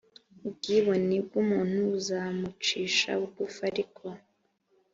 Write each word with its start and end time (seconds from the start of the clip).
ubwibone 0.47 1.15
bw 1.25 1.33
umuntu 1.43 1.77
buzamucisha 1.91 3.09
bugufi 3.19 3.59
ariko 3.69 4.05